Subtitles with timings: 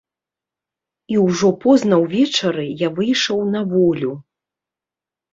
[1.15, 4.11] І ўжо позна ўвечары я выйшаў на волю.